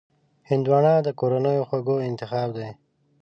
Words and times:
هندوانه 0.49 0.93
د 1.05 1.09
کورنیو 1.19 1.67
خوږ 1.69 1.87
انتخاب 2.09 2.49
دی. 2.57 2.69